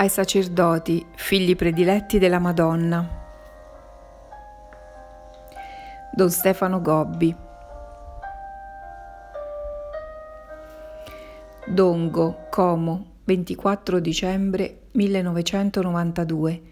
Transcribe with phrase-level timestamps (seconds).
[0.00, 3.06] ai sacerdoti, figli prediletti della Madonna.
[6.10, 7.36] Don Stefano Gobbi.
[11.66, 16.62] Dongo, Como, 24 dicembre 1992,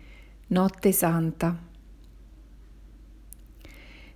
[0.47, 1.55] Notte Santa.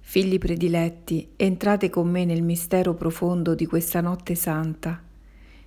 [0.01, 5.03] Figli prediletti, entrate con me nel mistero profondo di questa notte santa.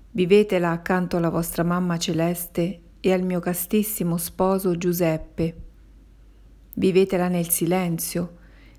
[0.09, 5.55] Vivetela accanto alla vostra mamma celeste e al mio castissimo sposo Giuseppe.
[6.73, 8.37] Vivetela nel silenzio,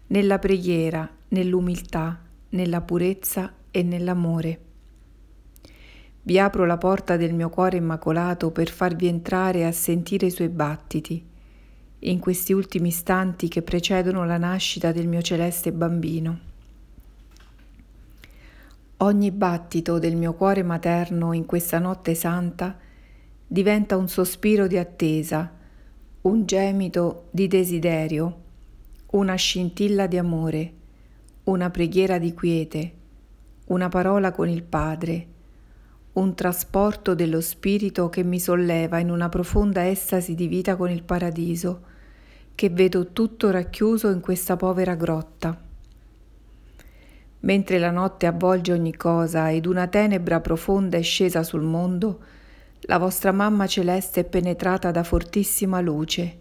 [0.08, 4.60] nella preghiera, nell'umiltà, nella purezza e nell'amore.
[6.22, 10.48] Vi apro la porta del mio cuore immacolato per farvi entrare a sentire i suoi
[10.48, 11.24] battiti,
[12.00, 16.38] in questi ultimi istanti che precedono la nascita del mio celeste bambino.
[18.96, 22.78] Ogni battito del mio cuore materno in questa notte santa
[23.46, 25.52] diventa un sospiro di attesa,
[26.22, 28.42] un gemito di desiderio,
[29.10, 30.72] una scintilla di amore,
[31.44, 32.92] una preghiera di quiete,
[33.66, 35.26] una parola con il Padre,
[36.14, 41.02] un trasporto dello Spirito che mi solleva in una profonda estasi di vita con il
[41.02, 41.82] Paradiso,
[42.54, 45.60] che vedo tutto racchiuso in questa povera grotta.
[47.40, 52.18] Mentre la notte avvolge ogni cosa ed una tenebra profonda è scesa sul mondo,
[52.80, 56.38] la vostra mamma celeste è penetrata da fortissima luce.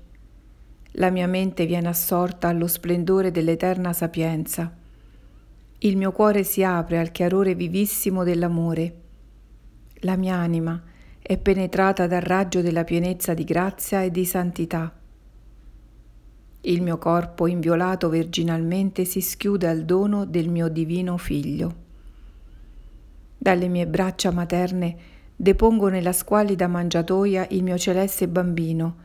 [0.97, 4.73] La mia mente viene assorta allo splendore dell'eterna sapienza.
[5.80, 9.02] Il mio cuore si apre al chiarore vivissimo dell'amore.
[10.02, 10.81] La mia anima
[11.19, 14.94] è penetrata dal raggio della pienezza di grazia e di santità.
[16.61, 21.75] Il mio corpo inviolato virginalmente si schiude al dono del mio divino figlio.
[23.38, 24.97] Dalle mie braccia materne
[25.36, 28.96] depongo nella squallida mangiatoia il mio celeste bambino,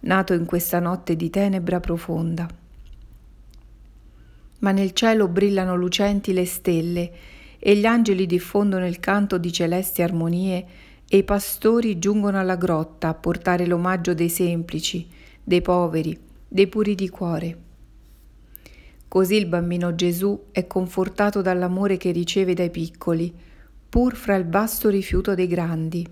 [0.00, 2.48] nato in questa notte di tenebra profonda.
[4.60, 7.12] Ma nel cielo brillano lucenti le stelle
[7.58, 10.66] e gli angeli diffondono il canto di celesti armonie
[11.06, 15.06] e i pastori giungono alla grotta a portare l'omaggio dei semplici,
[15.42, 16.18] dei poveri,
[16.48, 17.58] dei puri di cuore.
[19.06, 23.32] Così il bambino Gesù è confortato dall'amore che riceve dai piccoli,
[23.94, 26.04] pur fra il vasto rifiuto dei grandi.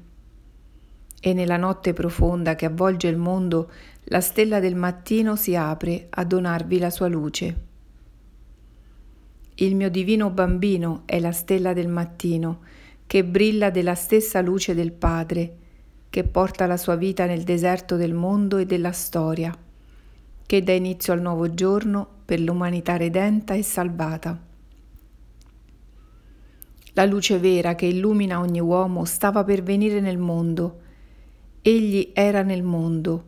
[1.20, 3.72] E nella notte profonda che avvolge il mondo,
[4.04, 7.56] la stella del mattino si apre a donarvi la sua luce.
[9.56, 12.60] Il mio divino bambino è la stella del mattino,
[13.04, 15.56] che brilla della stessa luce del Padre,
[16.08, 19.52] che porta la sua vita nel deserto del mondo e della storia,
[20.46, 24.50] che dà inizio al nuovo giorno per l'umanità redenta e salvata.
[26.94, 30.80] La luce vera che illumina ogni uomo stava per venire nel mondo.
[31.62, 33.24] Egli era nel mondo.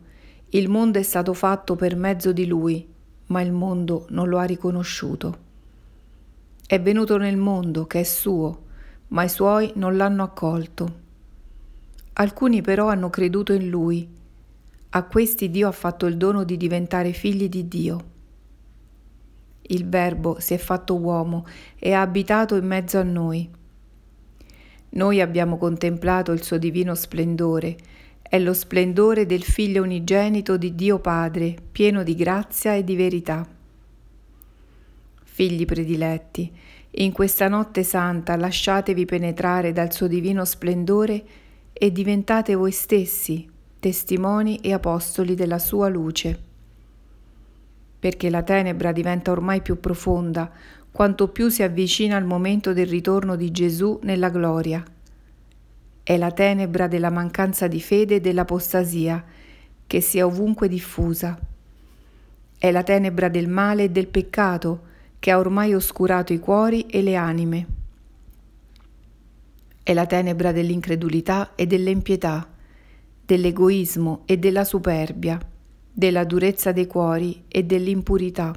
[0.49, 2.87] Il mondo è stato fatto per mezzo di lui,
[3.27, 5.37] ma il mondo non lo ha riconosciuto.
[6.67, 8.63] È venuto nel mondo che è suo,
[9.09, 11.03] ma i suoi non l'hanno accolto.
[12.13, 14.07] Alcuni però hanno creduto in lui.
[14.89, 18.13] A questi Dio ha fatto il dono di diventare figli di Dio.
[19.67, 21.45] Il Verbo si è fatto uomo
[21.79, 23.49] e ha abitato in mezzo a noi.
[24.89, 27.75] Noi abbiamo contemplato il suo divino splendore,
[28.21, 33.47] è lo splendore del Figlio unigenito di Dio Padre, pieno di grazia e di verità.
[35.23, 36.51] Figli prediletti,
[36.97, 41.23] in questa notte santa lasciatevi penetrare dal suo divino splendore
[41.73, 43.49] e diventate voi stessi
[43.79, 46.44] testimoni e apostoli della sua luce
[48.05, 50.51] perché la tenebra diventa ormai più profonda
[50.91, 54.83] quanto più si avvicina al momento del ritorno di Gesù nella gloria.
[56.03, 59.25] È la tenebra della mancanza di fede e dell'apostasia
[59.87, 61.35] che si è ovunque diffusa.
[62.59, 64.81] È la tenebra del male e del peccato
[65.17, 67.67] che ha ormai oscurato i cuori e le anime.
[69.81, 72.47] È la tenebra dell'incredulità e dell'impietà,
[73.25, 75.53] dell'egoismo e della superbia
[75.97, 78.53] della durezza dei cuori e dell'impurità.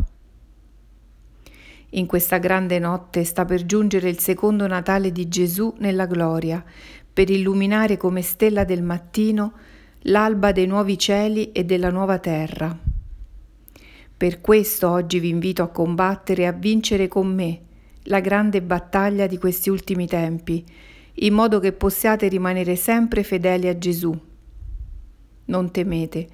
[1.90, 6.62] In questa grande notte sta per giungere il secondo Natale di Gesù nella gloria,
[7.12, 9.52] per illuminare come stella del mattino
[10.02, 12.76] l'alba dei nuovi cieli e della nuova terra.
[14.16, 17.60] Per questo oggi vi invito a combattere e a vincere con me
[18.04, 20.64] la grande battaglia di questi ultimi tempi,
[21.20, 24.18] in modo che possiate rimanere sempre fedeli a Gesù.
[25.44, 26.28] Non temete,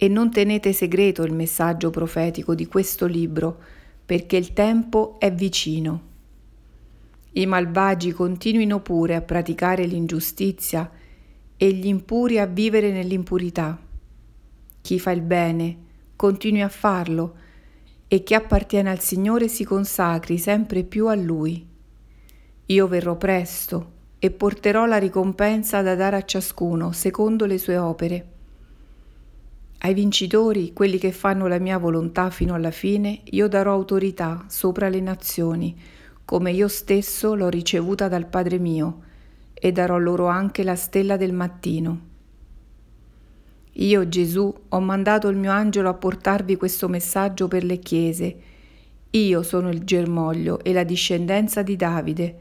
[0.00, 3.58] e non tenete segreto il messaggio profetico di questo libro,
[4.06, 6.06] perché il tempo è vicino.
[7.32, 10.90] I malvagi continuino pure a praticare l'ingiustizia
[11.56, 13.76] e gli impuri a vivere nell'impurità.
[14.80, 15.76] Chi fa il bene
[16.14, 17.34] continui a farlo
[18.06, 21.66] e chi appartiene al Signore si consacri sempre più a Lui.
[22.66, 28.37] Io verrò presto e porterò la ricompensa da dare a ciascuno secondo le sue opere.
[29.80, 34.88] Ai vincitori, quelli che fanno la mia volontà fino alla fine, io darò autorità sopra
[34.88, 35.78] le nazioni,
[36.24, 39.02] come io stesso l'ho ricevuta dal Padre mio,
[39.54, 42.06] e darò loro anche la stella del mattino.
[43.72, 48.36] Io, Gesù, ho mandato il mio angelo a portarvi questo messaggio per le chiese.
[49.10, 52.38] Io sono il germoglio e la discendenza di Davide,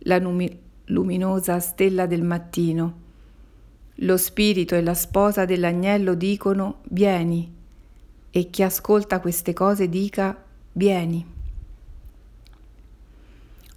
[0.00, 3.03] la numi- luminosa stella del mattino.
[3.98, 7.52] Lo spirito e la sposa dell'agnello dicono vieni
[8.30, 10.36] e chi ascolta queste cose dica
[10.72, 11.24] vieni.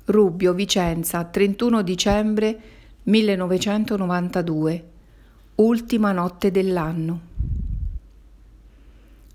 [0.06, 2.60] Rubbio, Vicenza, 31 dicembre
[3.04, 4.90] 1992.
[5.56, 7.22] Ultima notte dell'anno.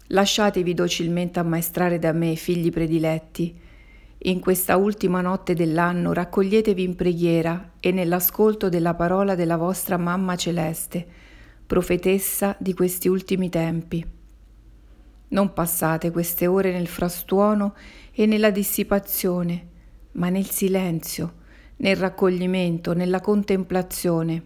[0.08, 3.56] Lasciatevi docilmente ammaestrare da me, figli prediletti,
[4.24, 10.36] in questa ultima notte dell'anno raccoglietevi in preghiera e nell'ascolto della parola della vostra Mamma
[10.36, 11.04] Celeste,
[11.66, 14.06] profetessa di questi ultimi tempi.
[15.28, 17.74] Non passate queste ore nel frastuono
[18.12, 19.68] e nella dissipazione,
[20.12, 21.34] ma nel silenzio,
[21.76, 24.42] nel raccoglimento, nella contemplazione.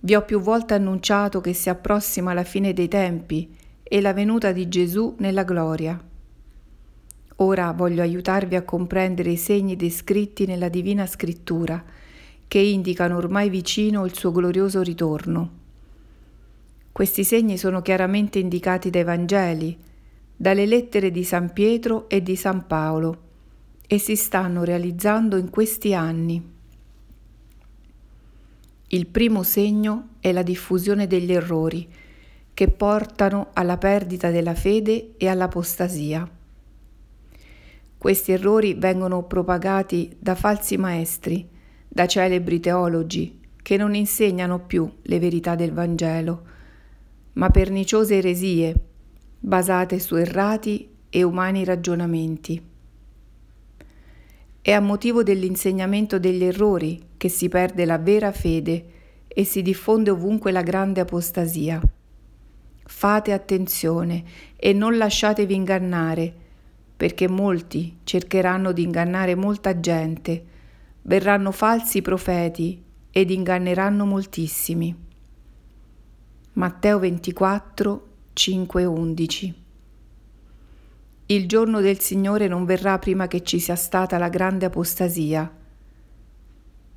[0.00, 4.52] Vi ho più volte annunciato che si approssima la fine dei tempi e la venuta
[4.52, 6.02] di Gesù nella gloria.
[7.36, 11.82] Ora voglio aiutarvi a comprendere i segni descritti nella Divina Scrittura,
[12.46, 15.62] che indicano ormai vicino il suo glorioso ritorno.
[16.92, 19.76] Questi segni sono chiaramente indicati dai Vangeli,
[20.36, 23.22] dalle lettere di San Pietro e di San Paolo
[23.86, 26.52] e si stanno realizzando in questi anni.
[28.88, 31.88] Il primo segno è la diffusione degli errori
[32.54, 36.42] che portano alla perdita della fede e all'apostasia.
[38.04, 41.48] Questi errori vengono propagati da falsi maestri,
[41.88, 46.42] da celebri teologi, che non insegnano più le verità del Vangelo,
[47.32, 48.74] ma perniciose eresie
[49.40, 52.62] basate su errati e umani ragionamenti.
[54.60, 58.84] È a motivo dell'insegnamento degli errori che si perde la vera fede
[59.26, 61.80] e si diffonde ovunque la grande apostasia.
[62.84, 64.24] Fate attenzione
[64.56, 66.42] e non lasciatevi ingannare
[67.04, 70.42] perché molti cercheranno di ingannare molta gente,
[71.02, 74.96] verranno falsi profeti ed inganneranno moltissimi.
[76.54, 79.54] Matteo 24, 5, 11
[81.26, 85.54] Il giorno del Signore non verrà prima che ci sia stata la grande apostasia.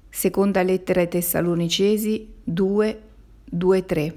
[0.08, 3.02] Seconda lettera ai Tessalonicesi 2,
[3.44, 4.16] 2, 3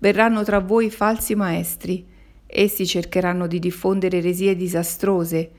[0.00, 2.06] Verranno tra voi falsi maestri,
[2.52, 5.50] Essi cercheranno di diffondere eresie disastrose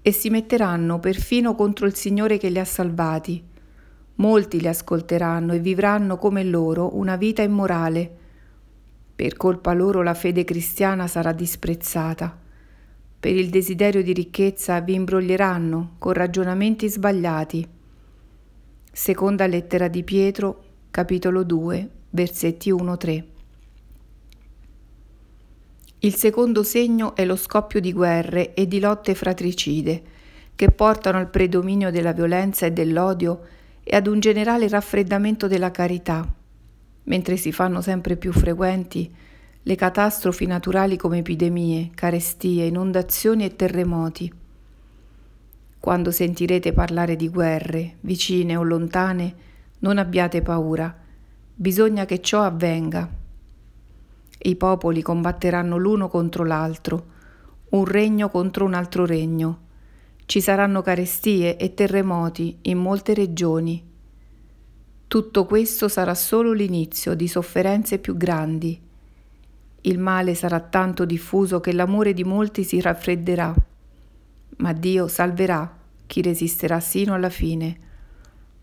[0.00, 3.44] e si metteranno perfino contro il Signore che li ha salvati.
[4.14, 8.16] Molti li ascolteranno e vivranno come loro una vita immorale.
[9.14, 12.36] Per colpa loro la fede cristiana sarà disprezzata.
[13.20, 17.68] Per il desiderio di ricchezza vi imbroglieranno con ragionamenti sbagliati.
[18.90, 23.37] Seconda lettera di Pietro, capitolo 2, versetti 1-3.
[26.00, 30.02] Il secondo segno è lo scoppio di guerre e di lotte fratricide,
[30.54, 33.40] che portano al predominio della violenza e dell'odio
[33.82, 36.24] e ad un generale raffreddamento della carità,
[37.04, 39.12] mentre si fanno sempre più frequenti
[39.60, 44.32] le catastrofi naturali come epidemie, carestie, inondazioni e terremoti.
[45.80, 49.34] Quando sentirete parlare di guerre, vicine o lontane,
[49.80, 50.96] non abbiate paura,
[51.54, 53.17] bisogna che ciò avvenga
[54.40, 57.06] i popoli combatteranno l'uno contro l'altro,
[57.70, 59.66] un regno contro un altro regno.
[60.24, 63.84] Ci saranno carestie e terremoti in molte regioni.
[65.08, 68.80] Tutto questo sarà solo l'inizio di sofferenze più grandi.
[69.82, 73.54] Il male sarà tanto diffuso che l'amore di molti si raffredderà,
[74.58, 75.76] ma Dio salverà
[76.06, 77.86] chi resisterà sino alla fine.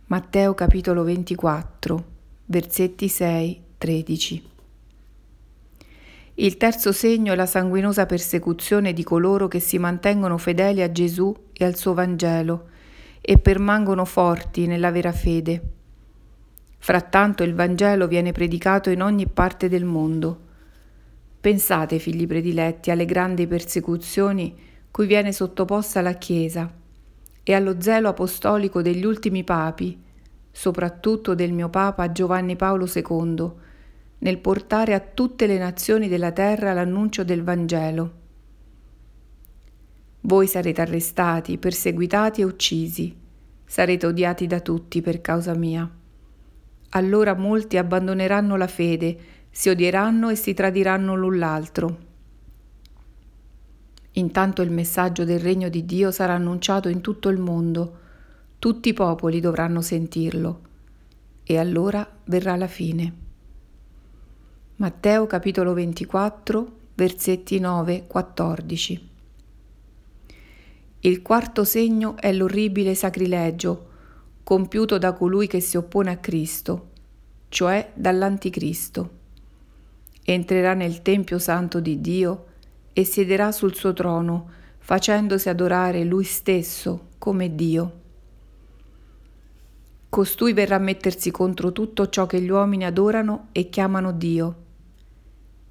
[0.07, 2.05] Matteo capitolo 24,
[2.45, 4.54] versetti 6-13.
[6.37, 11.33] Il terzo segno è la sanguinosa persecuzione di coloro che si mantengono fedeli a Gesù
[11.53, 12.67] e al suo Vangelo
[13.21, 15.61] e permangono forti nella vera fede.
[16.77, 20.41] Frattanto il Vangelo viene predicato in ogni parte del mondo.
[21.39, 24.53] Pensate, figli prediletti, alle grandi persecuzioni
[24.91, 26.69] cui viene sottoposta la Chiesa
[27.43, 29.97] e allo zelo apostolico degli ultimi papi,
[30.51, 33.53] soprattutto del mio Papa Giovanni Paolo II,
[34.25, 38.13] nel portare a tutte le nazioni della terra l'annuncio del Vangelo.
[40.21, 43.15] Voi sarete arrestati, perseguitati e uccisi,
[43.63, 45.87] sarete odiati da tutti per causa mia.
[46.89, 49.17] Allora molti abbandoneranno la fede,
[49.51, 51.97] si odieranno e si tradiranno l'un l'altro.
[54.13, 57.99] Intanto il messaggio del regno di Dio sarà annunciato in tutto il mondo,
[58.57, 60.61] tutti i popoli dovranno sentirlo
[61.43, 63.24] e allora verrà la fine.
[64.77, 68.99] Matteo capitolo 24, versetti 9-14.
[70.99, 73.87] Il quarto segno è l'orribile sacrilegio
[74.43, 76.89] compiuto da colui che si oppone a Cristo,
[77.47, 79.09] cioè dall'anticristo.
[80.25, 82.45] Entrerà nel Tempio Santo di Dio
[82.91, 87.99] e siederà sul suo trono, facendosi adorare lui stesso come Dio.
[90.09, 94.63] Costui verrà a mettersi contro tutto ciò che gli uomini adorano e chiamano Dio.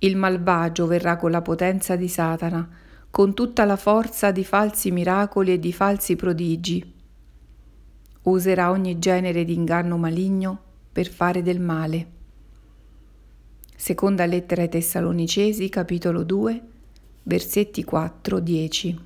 [0.05, 2.69] Il malvagio verrà con la potenza di Satana,
[3.11, 6.93] con tutta la forza di falsi miracoli e di falsi prodigi.
[8.25, 10.61] Userà ogni genere di inganno maligno
[10.93, 12.07] per fare del male.
[13.75, 16.63] Seconda lettera ai Tessalonicesi, capitolo 2,
[17.23, 18.97] versetti 4-10.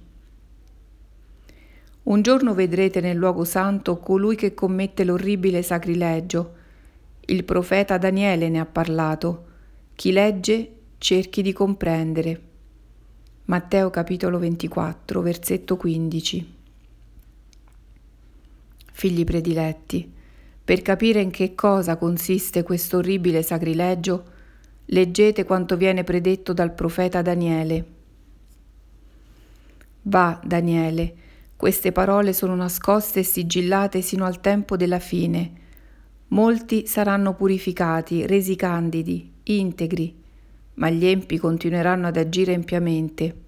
[2.02, 6.54] Un giorno vedrete nel luogo santo colui che commette l'orribile sacrilegio.
[7.26, 9.44] Il profeta Daniele ne ha parlato.
[9.94, 12.42] Chi legge cerchi di comprendere.
[13.44, 16.54] Matteo capitolo 24, versetto 15.
[18.92, 20.12] Figli prediletti,
[20.64, 24.24] per capire in che cosa consiste questo orribile sacrilegio,
[24.86, 27.86] leggete quanto viene predetto dal profeta Daniele.
[30.02, 31.14] Va, Daniele,
[31.56, 35.52] queste parole sono nascoste e sigillate sino al tempo della fine.
[36.28, 40.26] Molti saranno purificati, resi candidi, integri,
[40.78, 43.46] ma gli empi continueranno ad agire empiamente.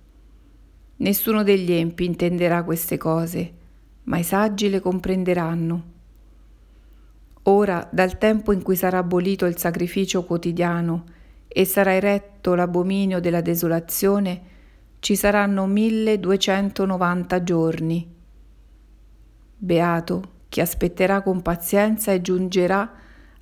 [0.97, 3.53] Nessuno degli empi intenderà queste cose,
[4.05, 5.85] ma i saggi le comprenderanno.
[7.45, 11.05] Ora, dal tempo in cui sarà abolito il sacrificio quotidiano
[11.49, 14.49] e sarà eretto l'abominio della desolazione,
[14.99, 18.15] ci saranno 1290 giorni.
[19.57, 22.93] Beato chi aspetterà con pazienza e giungerà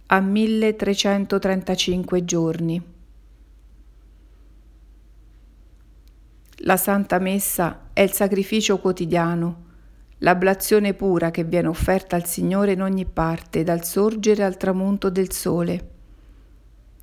[0.07, 2.97] a 1335 giorni.
[6.63, 9.67] La Santa Messa è il sacrificio quotidiano,
[10.19, 15.31] l'ablazione pura che viene offerta al Signore in ogni parte, dal sorgere al tramonto del
[15.31, 15.91] sole.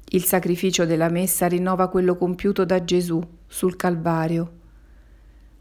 [0.09, 4.51] Il sacrificio della messa rinnova quello compiuto da Gesù sul Calvario.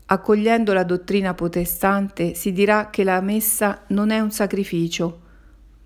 [0.07, 5.21] Accogliendo la dottrina protestante si dirà che la messa non è un sacrificio,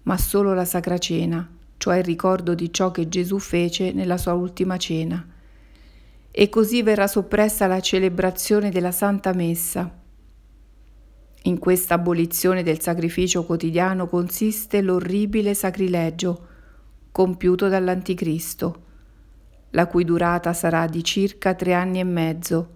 [0.05, 1.47] ma solo la Sacra Cena,
[1.77, 5.37] cioè il ricordo di ciò che Gesù fece nella sua ultima cena.
[6.41, 9.93] E così verrà soppressa la celebrazione della Santa Messa.
[11.43, 16.47] In questa abolizione del sacrificio quotidiano consiste l'orribile sacrilegio
[17.11, 18.83] compiuto dall'Anticristo,
[19.71, 22.69] la cui durata sarà di circa tre anni e mezzo,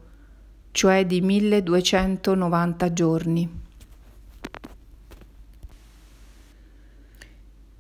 [0.72, 3.60] cioè di 1290 giorni.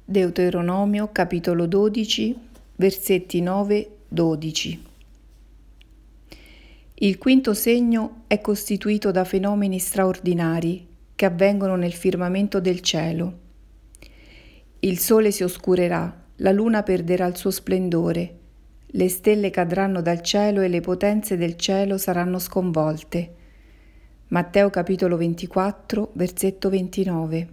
[0.04, 2.38] Deuteronomio capitolo 12
[2.76, 4.90] versetti 9-12
[7.02, 13.38] Il quinto segno è costituito da fenomeni straordinari che avvengono nel firmamento del cielo.
[14.78, 18.38] Il sole si oscurerà la luna perderà il suo splendore,
[18.86, 23.34] le stelle cadranno dal cielo e le potenze del cielo saranno sconvolte.
[24.28, 27.48] Matteo capitolo 24, versetto 29.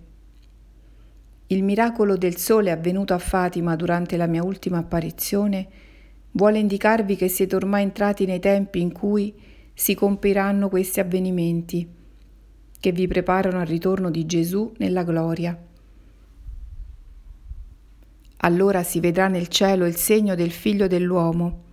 [1.48, 5.89] Il miracolo del sole avvenuto a Fatima durante la mia ultima apparizione
[6.32, 9.34] vuole indicarvi che siete ormai entrati nei tempi in cui
[9.74, 11.88] si compiranno questi avvenimenti,
[12.80, 15.58] che vi preparano al ritorno di Gesù nella gloria.
[18.42, 21.64] Allora si vedrà nel cielo il segno del figlio dell'uomo.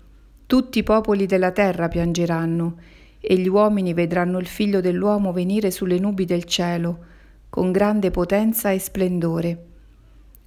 [0.47, 2.77] Tutti i popoli della terra piangeranno
[3.21, 7.15] e gli uomini vedranno il figlio dell'uomo venire sulle nubi del cielo
[7.49, 9.65] con grande potenza e splendore.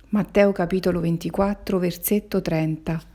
[0.10, 3.09] Matteo capitolo 24 versetto 30.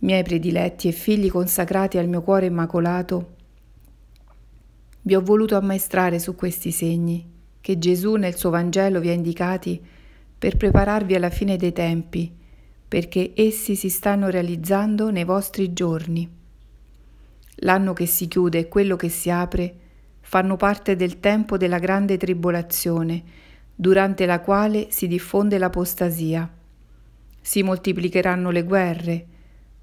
[0.00, 3.34] Miei prediletti e figli consacrati al mio cuore immacolato,
[5.02, 7.26] vi ho voluto ammaestrare su questi segni
[7.60, 9.82] che Gesù nel suo Vangelo vi ha indicati
[10.38, 12.32] per prepararvi alla fine dei tempi,
[12.86, 16.30] perché essi si stanno realizzando nei vostri giorni.
[17.62, 19.74] L'anno che si chiude e quello che si apre
[20.20, 23.22] fanno parte del tempo della grande tribolazione,
[23.74, 26.48] durante la quale si diffonde l'apostasia.
[27.40, 29.26] Si moltiplicheranno le guerre,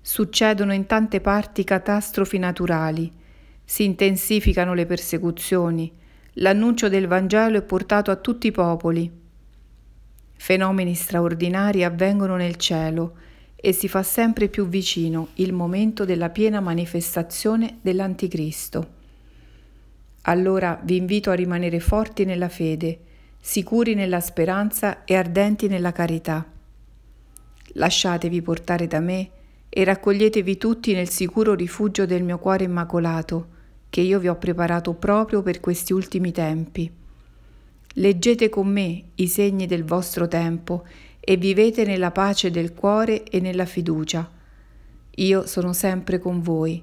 [0.07, 3.11] succedono in tante parti catastrofi naturali,
[3.63, 5.91] si intensificano le persecuzioni,
[6.33, 9.11] l'annuncio del Vangelo è portato a tutti i popoli.
[10.35, 13.15] Fenomeni straordinari avvengono nel cielo
[13.55, 18.87] e si fa sempre più vicino il momento della piena manifestazione dell'Anticristo.
[20.21, 22.99] Allora vi invito a rimanere forti nella fede,
[23.41, 26.45] sicuri nella speranza e ardenti nella carità.
[27.69, 29.29] Lasciatevi portare da me
[29.77, 33.47] e raccoglietevi tutti nel sicuro rifugio del mio cuore immacolato,
[33.89, 36.89] che io vi ho preparato proprio per questi ultimi tempi.
[37.95, 40.85] Leggete con me i segni del vostro tempo
[41.19, 44.31] e vivete nella pace del cuore e nella fiducia.
[45.15, 46.81] Io sono sempre con voi,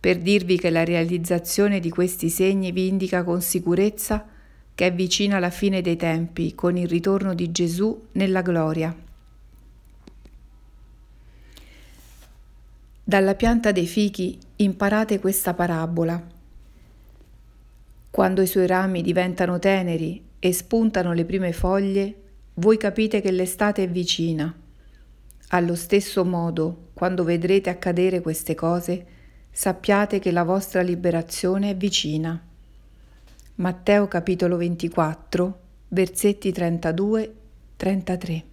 [0.00, 4.26] per dirvi che la realizzazione di questi segni vi indica con sicurezza
[4.74, 8.96] che è vicina la fine dei tempi con il ritorno di Gesù nella gloria.
[13.12, 16.18] Dalla pianta dei fichi imparate questa parabola.
[18.10, 22.14] Quando i suoi rami diventano teneri e spuntano le prime foglie,
[22.54, 24.50] voi capite che l'estate è vicina.
[25.48, 29.06] Allo stesso modo, quando vedrete accadere queste cose,
[29.50, 32.42] sappiate che la vostra liberazione è vicina.
[33.56, 38.51] Matteo capitolo 24, versetti 32-33